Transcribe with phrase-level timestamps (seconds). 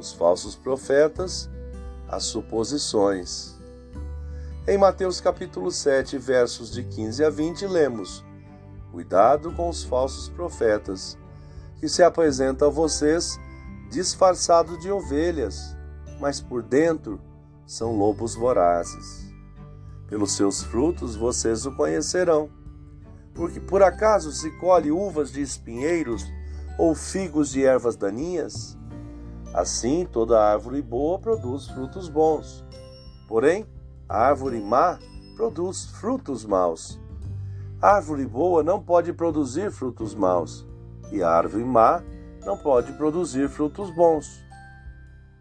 [0.00, 1.48] os falsos profetas,
[2.08, 3.54] as suposições.
[4.66, 8.24] Em Mateus capítulo 7, versos de 15 a 20, lemos:
[8.90, 11.18] Cuidado com os falsos profetas,
[11.78, 13.38] que se apresentam a vocês
[13.90, 15.76] disfarçados de ovelhas,
[16.18, 17.20] mas por dentro
[17.66, 19.30] são lobos vorazes.
[20.08, 22.50] Pelos seus frutos vocês o conhecerão.
[23.34, 26.24] Porque por acaso se colhe uvas de espinheiros
[26.78, 28.76] ou figos de ervas daninhas?
[29.52, 32.64] Assim, toda árvore boa produz frutos bons.
[33.26, 33.66] Porém,
[34.08, 34.98] a árvore má
[35.36, 37.00] produz frutos maus.
[37.82, 40.66] A árvore boa não pode produzir frutos maus,
[41.10, 42.02] e a árvore má
[42.44, 44.44] não pode produzir frutos bons.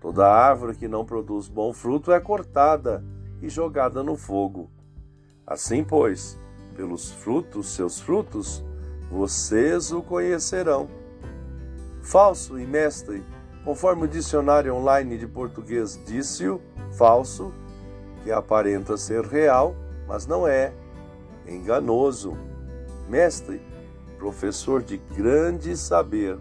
[0.00, 3.02] Toda árvore que não produz bom fruto é cortada
[3.42, 4.70] e jogada no fogo.
[5.46, 6.38] Assim, pois,
[6.76, 8.62] pelos frutos, seus frutos,
[9.10, 10.88] vocês o conhecerão.
[12.02, 13.24] Falso e mestre
[13.66, 16.60] Conforme o dicionário online de português disse-o,
[16.92, 17.52] falso,
[18.22, 19.74] que aparenta ser real,
[20.06, 20.72] mas não é,
[21.48, 22.38] enganoso,
[23.08, 23.60] mestre,
[24.18, 26.38] professor de grande saber.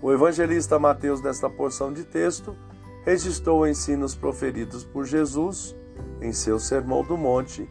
[0.00, 2.56] O evangelista Mateus, nesta porção de texto,
[3.04, 5.74] registrou ensinos proferidos por Jesus
[6.20, 7.68] em seu Sermão do Monte.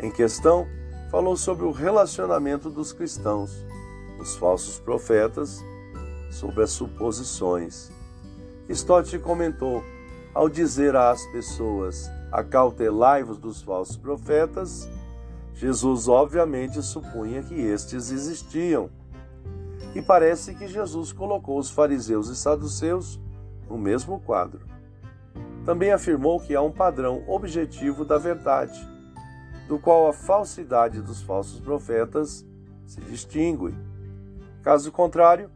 [0.00, 0.66] Em questão,
[1.08, 3.64] falou sobre o relacionamento dos cristãos,
[4.18, 5.62] os falsos profetas
[6.36, 7.90] sobre as suposições.
[8.68, 9.82] Stott comentou:
[10.34, 14.88] ao dizer às pessoas, acautelai-vos dos falsos profetas,
[15.54, 18.90] Jesus obviamente supunha que estes existiam.
[19.94, 23.18] E parece que Jesus colocou os fariseus e saduceus
[23.66, 24.60] no mesmo quadro.
[25.64, 28.78] Também afirmou que há um padrão objetivo da verdade,
[29.66, 32.46] do qual a falsidade dos falsos profetas
[32.86, 33.74] se distingue.
[34.62, 35.50] Caso contrário,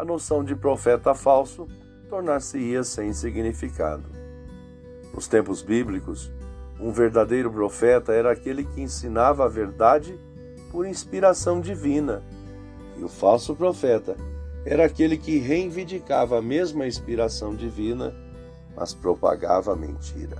[0.00, 1.68] a noção de profeta falso
[2.08, 4.04] tornar-se-ia sem significado.
[5.12, 6.32] Nos tempos bíblicos,
[6.80, 10.18] um verdadeiro profeta era aquele que ensinava a verdade
[10.72, 12.22] por inspiração divina,
[12.96, 14.16] e o falso profeta
[14.64, 18.14] era aquele que reivindicava a mesma inspiração divina,
[18.74, 20.38] mas propagava mentira.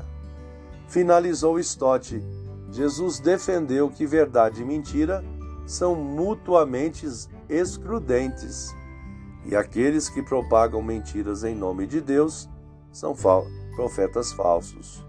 [0.88, 2.22] Finalizou Stott.
[2.72, 5.22] Jesus defendeu que verdade e mentira
[5.66, 7.06] são mutuamente
[7.46, 8.74] excludentes
[9.44, 12.48] e aqueles que propagam mentiras em nome de Deus
[12.92, 13.14] são
[13.74, 15.04] profetas falsos,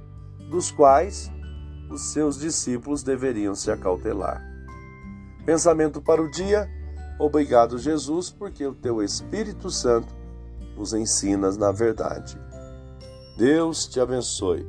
[0.49, 1.31] dos quais
[1.89, 4.41] os seus discípulos deveriam se acautelar.
[5.45, 6.69] Pensamento para o dia.
[7.19, 10.13] Obrigado, Jesus, porque o teu Espírito Santo
[10.77, 12.37] nos ensinas na verdade.
[13.37, 14.65] Deus te abençoe.